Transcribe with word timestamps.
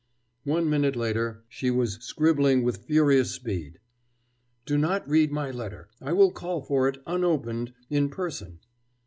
One 0.45 0.67
minute 0.67 0.95
later, 0.95 1.43
she 1.47 1.69
was 1.69 1.99
scribbling 2.03 2.63
with 2.63 2.85
furious 2.85 3.29
speed: 3.35 3.77
Do 4.65 4.75
not 4.75 5.07
read 5.07 5.31
my 5.31 5.51
letter. 5.51 5.89
I 6.01 6.11
will 6.11 6.31
call 6.31 6.63
for 6.63 6.87
it 6.89 6.97
unopened 7.05 7.73
in 7.87 8.09
person. 8.09 8.61